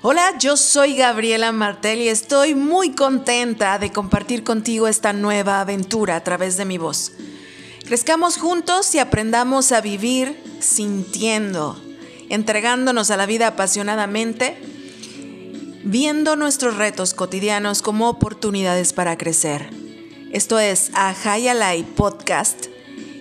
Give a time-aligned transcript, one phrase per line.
[0.00, 6.14] Hola, yo soy Gabriela Martel y estoy muy contenta de compartir contigo esta nueva aventura
[6.14, 7.10] a través de mi voz.
[7.84, 11.82] Crezcamos juntos y aprendamos a vivir sintiendo,
[12.28, 14.56] entregándonos a la vida apasionadamente,
[15.82, 19.70] viendo nuestros retos cotidianos como oportunidades para crecer.
[20.30, 22.66] Esto es Ajayalai Podcast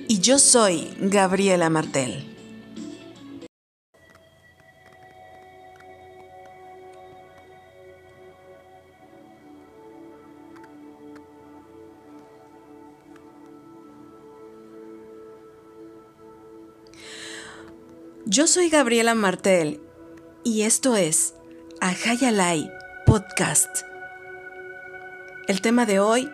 [0.08, 2.37] y yo soy Gabriela Martel.
[18.30, 19.80] Yo soy Gabriela Martel
[20.44, 21.34] y esto es
[21.80, 22.70] Ajayalai
[23.06, 23.84] Podcast.
[25.48, 26.30] El tema de hoy,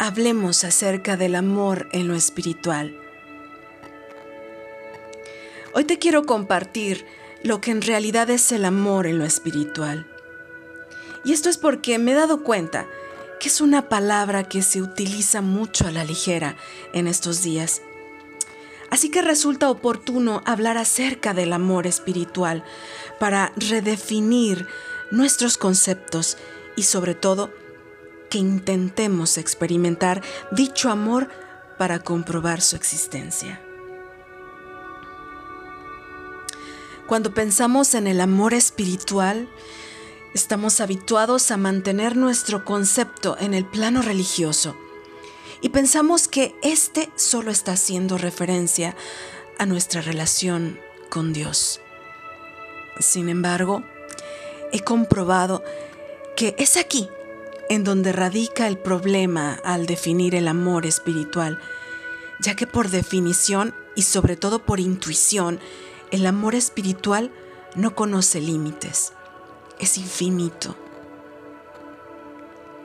[0.00, 2.98] hablemos acerca del amor en lo espiritual.
[5.72, 7.06] Hoy te quiero compartir
[7.44, 10.08] lo que en realidad es el amor en lo espiritual.
[11.24, 12.88] Y esto es porque me he dado cuenta
[13.38, 16.56] que es una palabra que se utiliza mucho a la ligera
[16.92, 17.82] en estos días
[18.90, 22.64] Así que resulta oportuno hablar acerca del amor espiritual
[23.20, 24.66] para redefinir
[25.12, 26.36] nuestros conceptos
[26.76, 27.52] y sobre todo
[28.30, 31.28] que intentemos experimentar dicho amor
[31.78, 33.60] para comprobar su existencia.
[37.06, 39.48] Cuando pensamos en el amor espiritual,
[40.34, 44.76] estamos habituados a mantener nuestro concepto en el plano religioso
[45.60, 48.96] y pensamos que este solo está haciendo referencia
[49.58, 50.80] a nuestra relación
[51.10, 51.80] con Dios.
[52.98, 53.82] Sin embargo,
[54.72, 55.62] he comprobado
[56.36, 57.08] que es aquí
[57.68, 61.60] en donde radica el problema al definir el amor espiritual,
[62.40, 65.60] ya que por definición y sobre todo por intuición,
[66.10, 67.30] el amor espiritual
[67.76, 69.12] no conoce límites,
[69.78, 70.74] es infinito,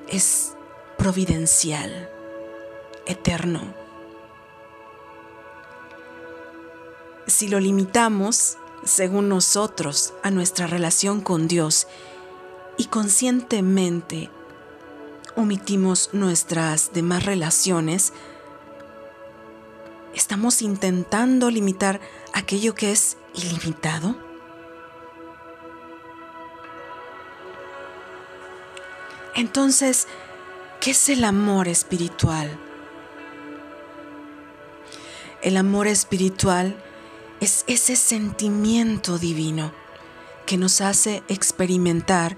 [0.07, 0.53] es
[0.97, 2.14] providencial
[3.05, 3.61] eterno.
[7.27, 11.87] Si lo limitamos, según nosotros, a nuestra relación con Dios
[12.77, 14.29] y conscientemente
[15.35, 18.13] omitimos nuestras demás relaciones,
[20.13, 21.99] ¿estamos intentando limitar
[22.33, 24.15] aquello que es ilimitado?
[29.33, 30.07] Entonces,
[30.79, 32.64] ¿qué es el amor espiritual?
[35.45, 36.75] El amor espiritual
[37.39, 39.71] es ese sentimiento divino
[40.47, 42.35] que nos hace experimentar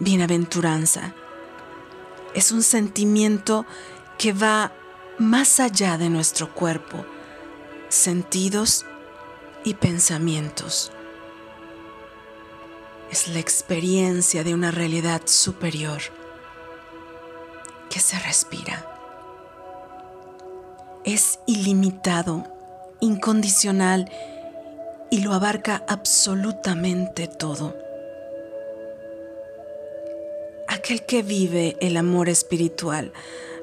[0.00, 1.14] bienaventuranza.
[2.34, 3.64] Es un sentimiento
[4.18, 4.70] que va
[5.18, 7.06] más allá de nuestro cuerpo,
[7.88, 8.84] sentidos
[9.64, 10.92] y pensamientos.
[13.10, 16.02] Es la experiencia de una realidad superior
[17.88, 18.91] que se respira
[21.04, 22.44] es ilimitado,
[23.00, 24.10] incondicional
[25.10, 27.76] y lo abarca absolutamente todo.
[30.68, 33.12] Aquel que vive el amor espiritual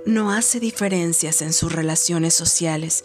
[0.05, 3.03] no hace diferencias en sus relaciones sociales,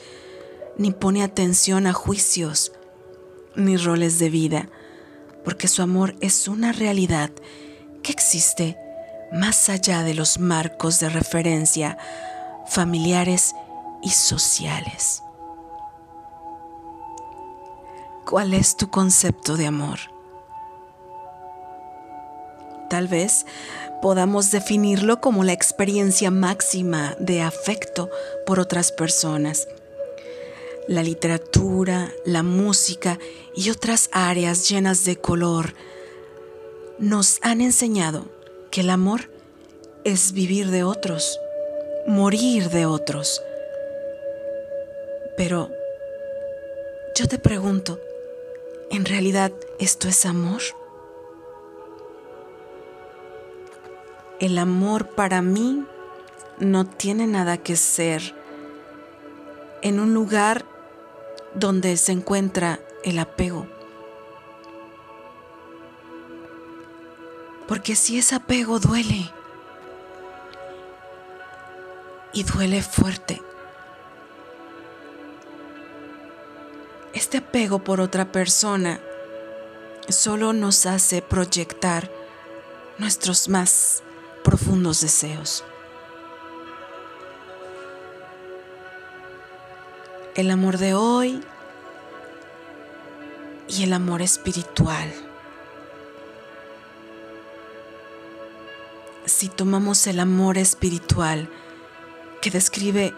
[0.77, 2.73] ni pone atención a juicios
[3.57, 4.69] ni roles de vida,
[5.45, 7.31] porque su amor es una realidad
[8.03, 8.77] que existe
[9.33, 11.99] más allá de los marcos de referencia
[12.67, 13.55] familiares
[14.05, 15.23] y sociales.
[18.25, 19.99] ¿Cuál es tu concepto de amor?
[22.89, 23.47] Tal vez
[24.03, 28.11] podamos definirlo como la experiencia máxima de afecto
[28.47, 29.67] por otras personas.
[30.87, 33.19] La literatura, la música
[33.57, 35.75] y otras áreas llenas de color
[36.99, 38.27] nos han enseñado
[38.71, 39.31] que el amor
[40.05, 41.41] es vivir de otros,
[42.07, 43.43] morir de otros,
[45.37, 45.71] pero
[47.15, 48.01] yo te pregunto,
[48.91, 50.63] ¿en realidad esto es amor?
[54.41, 55.85] El amor para mí
[56.59, 58.35] no tiene nada que ser
[59.83, 60.65] en un lugar
[61.55, 63.67] donde se encuentra el apego.
[67.69, 69.31] Porque si es apego duele.
[72.33, 73.41] Y duele fuerte.
[77.35, 79.01] Este apego por otra persona
[80.09, 82.09] solo nos hace proyectar
[82.99, 84.05] nuestros más
[84.45, 85.65] profundos deseos.
[90.37, 91.43] El amor de hoy
[93.67, 95.13] y el amor espiritual.
[99.27, 101.49] si tomamos el amor espiritual
[102.41, 103.13] que describe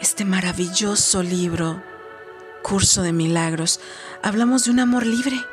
[0.00, 1.91] este maravilloso libro,
[2.62, 3.80] Curso de Milagros,
[4.22, 5.44] hablamos de un amor libre,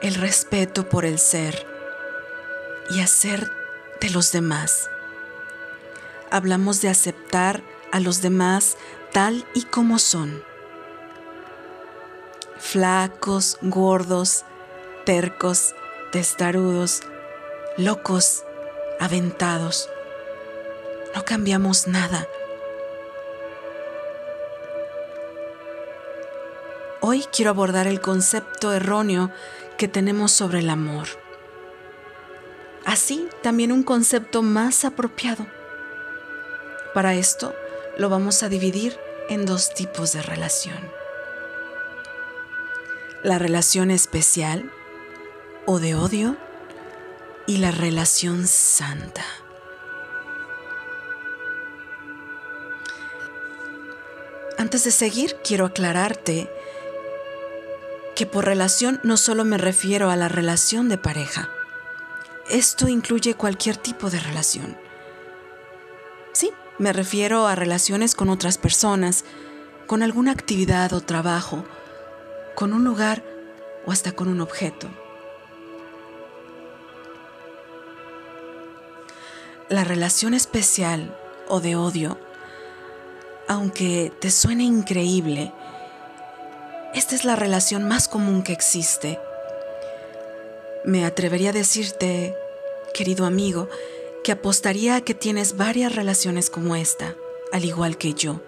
[0.00, 1.66] el respeto por el ser
[2.90, 3.52] y hacer
[4.00, 4.88] de los demás.
[6.30, 7.62] Hablamos de aceptar
[7.92, 8.78] a los demás
[9.12, 10.42] tal y como son.
[12.58, 14.44] Flacos, gordos,
[15.04, 15.74] tercos,
[16.10, 17.02] testarudos,
[17.76, 18.44] locos,
[18.98, 19.90] aventados.
[21.14, 22.26] No cambiamos nada.
[27.12, 29.32] Hoy quiero abordar el concepto erróneo
[29.76, 31.08] que tenemos sobre el amor.
[32.84, 35.44] Así también un concepto más apropiado.
[36.94, 37.52] Para esto
[37.98, 38.96] lo vamos a dividir
[39.28, 40.78] en dos tipos de relación.
[43.24, 44.70] La relación especial
[45.66, 46.36] o de odio
[47.48, 49.24] y la relación santa.
[54.58, 56.48] Antes de seguir, quiero aclararte
[58.20, 61.48] que por relación no solo me refiero a la relación de pareja.
[62.50, 64.76] Esto incluye cualquier tipo de relación.
[66.34, 69.24] Sí, me refiero a relaciones con otras personas,
[69.86, 71.64] con alguna actividad o trabajo,
[72.54, 73.24] con un lugar
[73.86, 74.90] o hasta con un objeto.
[79.70, 81.16] La relación especial
[81.48, 82.18] o de odio,
[83.48, 85.54] aunque te suene increíble,
[86.94, 89.20] esta es la relación más común que existe.
[90.84, 92.36] Me atrevería a decirte,
[92.92, 93.68] querido amigo,
[94.24, 97.14] que apostaría a que tienes varias relaciones como esta,
[97.52, 98.40] al igual que yo.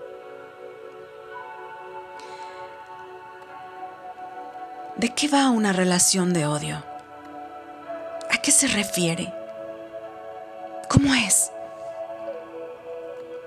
[4.97, 6.77] ¿De qué va una relación de odio?
[8.31, 9.33] ¿A qué se refiere?
[10.88, 11.50] ¿Cómo es?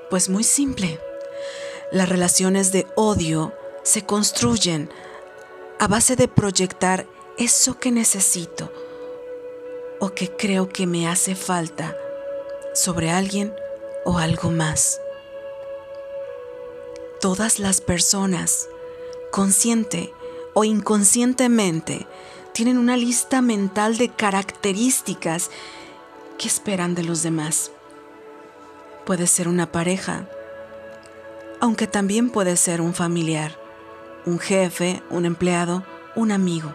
[0.10, 1.00] Pues muy simple.
[1.92, 3.54] Las relaciones de odio
[3.86, 4.90] se construyen
[5.80, 7.06] a base de proyectar
[7.38, 8.74] eso que necesito
[10.00, 11.96] o que creo que me hace falta
[12.74, 13.54] sobre alguien
[14.04, 15.00] o algo más.
[17.22, 18.68] Todas las personas,
[19.32, 20.12] consciente
[20.56, 22.08] o inconscientemente,
[22.54, 25.52] tienen una lista mental de características
[26.40, 27.72] que esperan de los demás.
[29.06, 30.28] Puede ser una pareja,
[31.62, 33.65] aunque también puede ser un familiar,
[34.26, 35.84] un jefe, un empleado,
[36.16, 36.74] un amigo.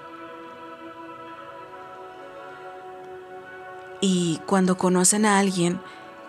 [4.00, 5.80] Y cuando conocen a alguien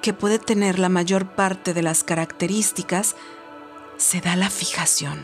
[0.02, 3.16] que puede tener la mayor parte de las características,
[3.98, 5.24] se da la fijación.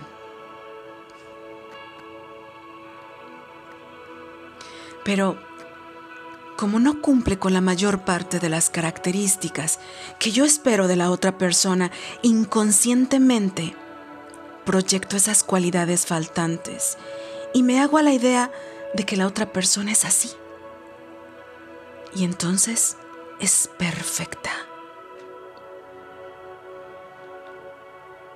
[5.03, 5.37] Pero
[6.57, 9.79] como no cumple con la mayor parte de las características
[10.19, 11.91] que yo espero de la otra persona,
[12.23, 13.75] inconscientemente
[14.67, 16.97] proyecto esas cualidades faltantes
[17.53, 18.51] y me hago a la idea
[18.93, 20.29] de que la otra persona es así.
[22.13, 22.97] Y entonces
[23.39, 24.51] es perfecta.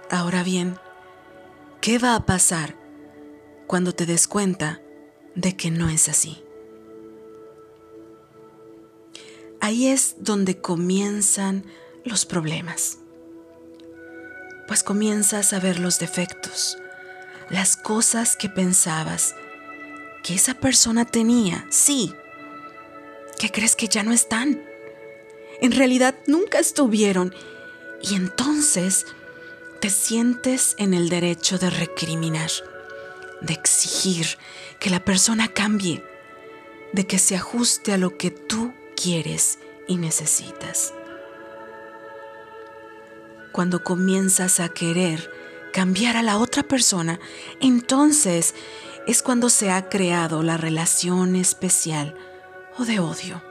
[0.09, 0.79] Ahora bien,
[1.81, 2.77] ¿qué va a pasar
[3.67, 4.81] cuando te des cuenta
[5.35, 6.41] de que no es así?
[9.59, 11.65] Ahí es donde comienzan
[12.05, 13.00] los problemas.
[14.71, 16.77] Pues comienzas a ver los defectos,
[17.49, 19.35] las cosas que pensabas
[20.23, 22.15] que esa persona tenía, sí,
[23.37, 24.63] que crees que ya no están.
[25.59, 27.35] En realidad nunca estuvieron
[28.01, 29.07] y entonces
[29.81, 32.51] te sientes en el derecho de recriminar,
[33.41, 34.37] de exigir
[34.79, 36.01] que la persona cambie,
[36.93, 39.59] de que se ajuste a lo que tú quieres
[39.89, 40.93] y necesitas.
[43.51, 45.29] Cuando comienzas a querer
[45.73, 47.19] cambiar a la otra persona,
[47.59, 48.55] entonces
[49.07, 52.15] es cuando se ha creado la relación especial
[52.77, 53.41] o de odio.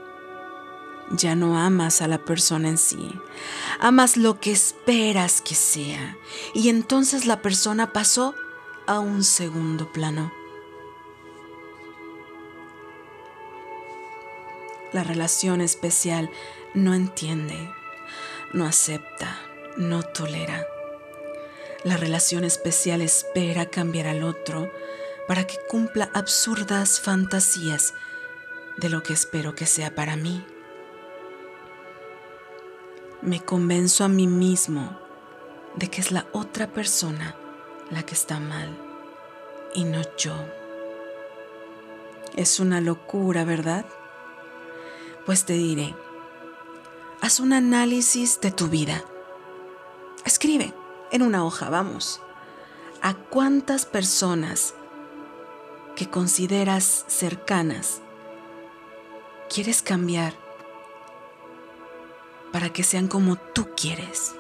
[1.11, 3.13] Ya no amas a la persona en sí,
[3.81, 6.17] amas lo que esperas que sea,
[6.55, 8.35] y entonces la persona pasó
[8.87, 10.33] a un segundo plano.
[14.93, 16.31] La relación especial
[16.75, 17.71] no entiende,
[18.53, 20.67] no acepta, no tolera.
[21.85, 24.71] La relación especial espera cambiar al otro
[25.27, 27.95] para que cumpla absurdas fantasías
[28.77, 30.45] de lo que espero que sea para mí.
[33.23, 34.99] Me convenzo a mí mismo
[35.77, 37.37] de que es la otra persona
[37.91, 38.77] la que está mal
[39.75, 40.35] y no yo.
[42.37, 43.85] Es una locura, ¿verdad?
[45.27, 45.95] Pues te diré,
[47.21, 49.05] haz un análisis de tu vida.
[50.25, 50.75] Escribe
[51.11, 52.21] en una hoja, vamos,
[53.03, 54.75] a cuántas personas
[55.97, 58.01] que consideras cercanas
[59.49, 60.35] quieres cambiar
[62.53, 64.35] para que sean como tú quieres,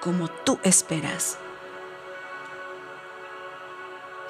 [0.00, 1.38] como tú esperas.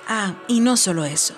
[0.08, 1.34] Ah, y no solo eso.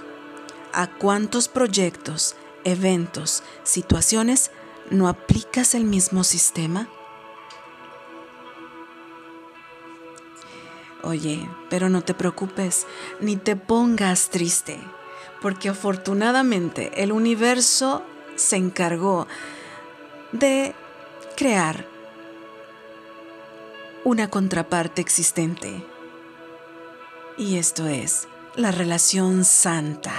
[0.73, 4.50] ¿A cuántos proyectos, eventos, situaciones
[4.90, 6.88] no aplicas el mismo sistema?
[11.08, 12.86] Oye, pero no te preocupes,
[13.18, 14.78] ni te pongas triste,
[15.40, 18.02] porque afortunadamente el universo
[18.36, 19.26] se encargó
[20.32, 20.74] de
[21.34, 21.86] crear
[24.04, 25.82] una contraparte existente.
[27.38, 30.12] Y esto es la relación santa.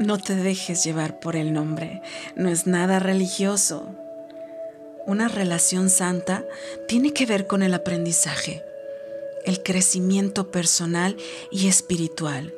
[0.00, 2.02] No te dejes llevar por el nombre,
[2.34, 3.94] no es nada religioso.
[5.10, 6.44] Una relación santa
[6.86, 8.62] tiene que ver con el aprendizaje,
[9.44, 11.16] el crecimiento personal
[11.50, 12.54] y espiritual,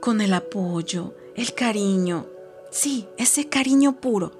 [0.00, 2.26] con el apoyo, el cariño,
[2.70, 4.30] sí, ese cariño puro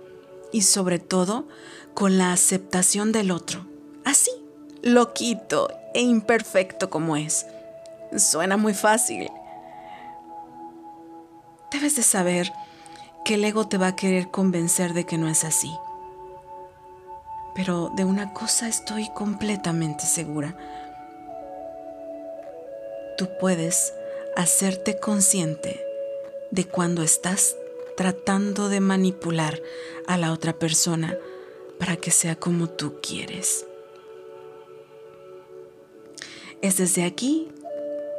[0.52, 1.48] y sobre todo
[1.94, 3.66] con la aceptación del otro,
[4.04, 4.30] así,
[4.80, 7.44] loquito e imperfecto como es.
[8.16, 9.28] Suena muy fácil.
[11.72, 12.52] Debes de saber
[13.24, 15.72] que el ego te va a querer convencer de que no es así.
[17.58, 20.54] Pero de una cosa estoy completamente segura.
[23.16, 23.92] Tú puedes
[24.36, 25.84] hacerte consciente
[26.52, 27.56] de cuando estás
[27.96, 29.60] tratando de manipular
[30.06, 31.18] a la otra persona
[31.80, 33.66] para que sea como tú quieres.
[36.62, 37.48] Es desde aquí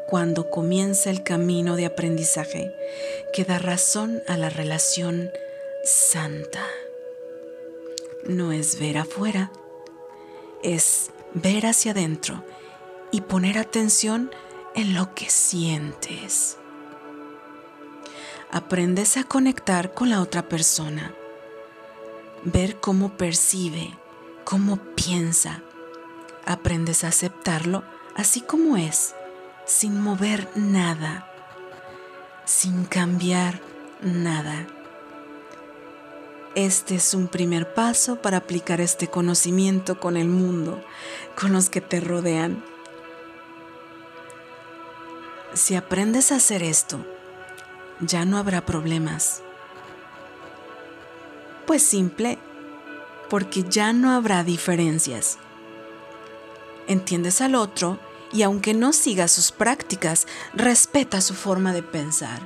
[0.10, 2.74] cuando comienza el camino de aprendizaje
[3.32, 5.32] que da razón a la relación
[5.86, 6.68] santa.
[8.26, 9.52] No es ver afuera,
[10.64, 12.44] es ver hacia adentro
[13.12, 14.32] y poner atención
[14.76, 16.58] en lo que sientes.
[18.52, 21.14] Aprendes a conectar con la otra persona,
[22.44, 23.96] ver cómo percibe,
[24.44, 25.64] cómo piensa.
[26.46, 27.84] Aprendes a aceptarlo
[28.16, 29.16] así como es
[29.66, 31.32] sin mover nada,
[32.44, 33.62] sin cambiar
[34.02, 34.66] nada.
[36.66, 40.84] Este es un primer paso para aplicar este conocimiento con el mundo,
[41.40, 42.62] con los que te rodean.
[45.54, 47.06] Si aprendes a hacer esto,
[48.02, 49.42] ya no habrá problemas.
[51.66, 52.38] Pues simple,
[53.30, 55.38] porque ya no habrá diferencias.
[56.88, 58.00] Entiendes al otro
[58.34, 62.42] y aunque no siga sus prácticas, respeta su forma de pensar.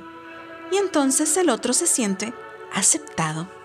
[0.70, 2.32] Y entonces el otro se siente
[2.72, 3.63] aceptado.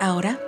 [0.00, 0.40] Ahora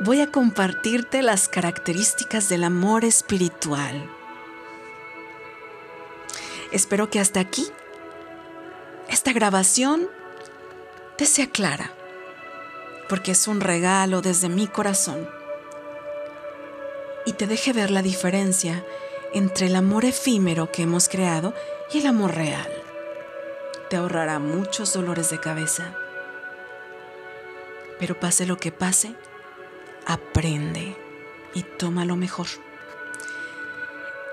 [0.00, 4.08] voy a compartirte las características del amor espiritual.
[6.72, 7.66] Espero que hasta aquí
[9.10, 10.08] esta grabación
[11.18, 11.92] te sea clara,
[13.10, 15.28] porque es un regalo desde mi corazón
[17.26, 18.86] y te deje ver la diferencia
[19.34, 21.52] entre el amor efímero que hemos creado
[21.92, 22.72] y el amor real.
[23.90, 26.07] Te ahorrará muchos dolores de cabeza.
[27.98, 29.14] Pero pase lo que pase,
[30.06, 30.96] aprende
[31.54, 32.46] y toma lo mejor.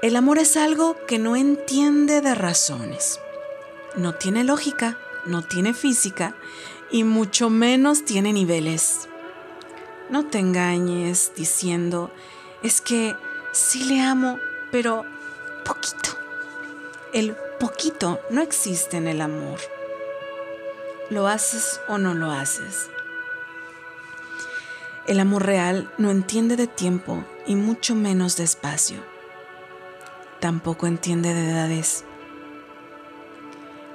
[0.01, 3.19] El amor es algo que no entiende de razones.
[3.95, 6.35] No tiene lógica, no tiene física
[6.91, 9.07] y mucho menos tiene niveles.
[10.09, 12.11] No te engañes diciendo
[12.61, 13.15] es que
[13.51, 14.39] sí le amo,
[14.71, 15.05] pero
[15.63, 16.09] poquito.
[17.13, 19.59] El poquito no existe en el amor.
[21.09, 22.89] Lo haces o no lo haces.
[25.07, 28.97] El amor real no entiende de tiempo y mucho menos de espacio.
[30.39, 32.05] Tampoco entiende de edades.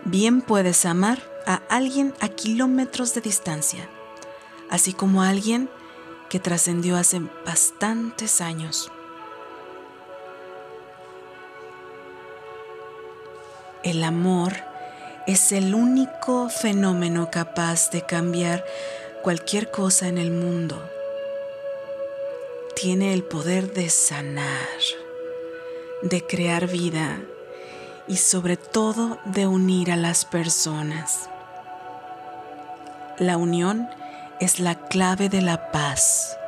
[0.05, 3.89] Bien puedes amar a alguien a kilómetros de distancia,
[4.71, 5.69] así como a alguien
[6.29, 8.93] que trascendió hace bastantes años.
[13.83, 14.53] El amor
[15.27, 18.65] es el único fenómeno capaz de cambiar
[19.23, 20.89] cualquier cosa en el mundo.
[22.81, 24.79] Tiene el poder de sanar,
[26.01, 27.21] de crear vida
[28.09, 31.29] y sobre todo de unir a las personas.
[33.19, 33.87] La unión
[34.41, 36.39] es la clave de la paz.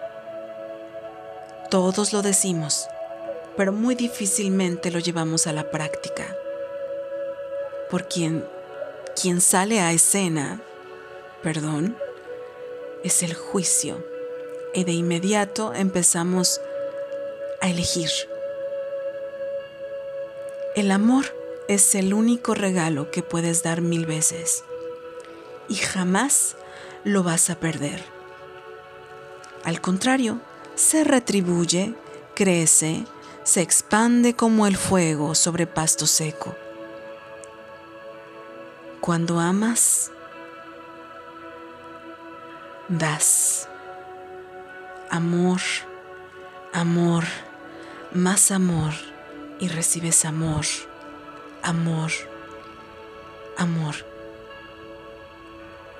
[1.69, 2.89] Todos lo decimos,
[3.59, 6.35] pero muy difícilmente lo llevamos a la práctica.
[7.91, 8.47] por quien,
[9.21, 10.63] quien sale a escena,
[11.43, 11.95] perdón,
[13.05, 14.12] es el juicio.
[14.75, 16.61] Y de inmediato empezamos
[17.61, 18.11] a elegir.
[20.75, 21.27] El amor
[21.69, 24.65] es el único regalo que puedes dar mil veces
[25.69, 26.57] y jamás
[27.05, 28.03] lo vas a perder.
[29.65, 30.41] Al contrario,
[30.75, 31.95] se retribuye,
[32.35, 33.05] crece,
[33.45, 36.55] se expande como el fuego sobre pasto seco.
[39.01, 40.11] Cuando amas,
[42.89, 43.69] das
[45.13, 45.61] amor,
[46.73, 47.25] amor,
[48.13, 48.95] más amor
[49.61, 50.65] y recibes amor,
[51.63, 52.11] amor,
[53.59, 53.95] amor.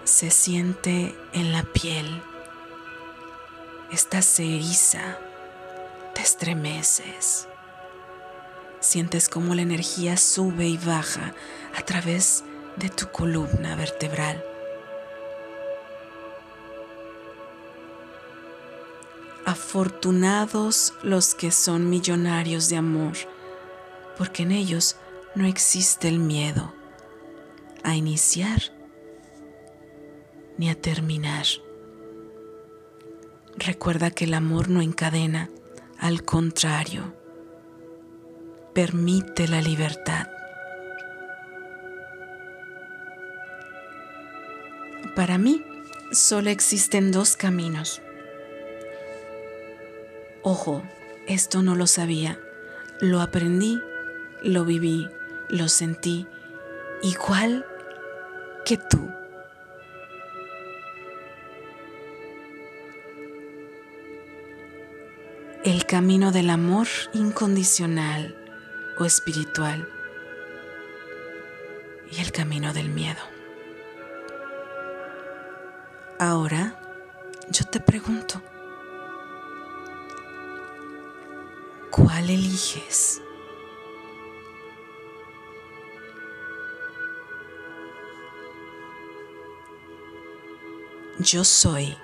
[0.05, 2.23] Se siente en la piel,
[3.91, 5.19] estás se eriza,
[6.15, 7.49] te estremeces.
[8.81, 11.35] Sientes como la energía sube y baja
[11.77, 12.45] a través
[12.77, 14.43] de tu columna vertebral.
[19.53, 23.13] Afortunados los que son millonarios de amor,
[24.17, 24.97] porque en ellos
[25.35, 26.73] no existe el miedo
[27.85, 28.63] a iniciar
[30.57, 31.45] ni a terminar.
[33.59, 35.51] Recuerda que el amor no encadena,
[35.99, 37.15] al contrario,
[38.73, 40.29] permite la libertad.
[45.15, 45.63] Para mí,
[46.11, 48.01] solo existen dos caminos.
[50.45, 50.83] Ojo,
[51.29, 52.37] esto no lo sabía,
[53.01, 53.81] lo aprendí,
[54.43, 55.09] lo viví,
[55.49, 56.27] lo sentí,
[57.01, 57.65] igual
[58.65, 59.09] que tú.
[65.63, 68.35] El camino del amor incondicional
[68.99, 69.89] o espiritual
[72.11, 73.23] y el camino del miedo.
[76.19, 76.81] Ahora
[77.49, 78.43] yo te pregunto,
[81.93, 83.21] ¿cuál eliges?
[91.19, 91.97] Yo soy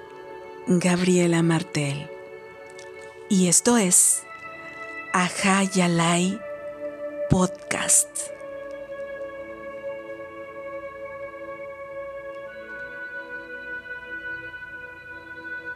[0.67, 2.09] Gabriela Martel
[3.31, 4.23] y esto es
[5.13, 6.39] Ajayalai
[7.31, 8.38] Podcast.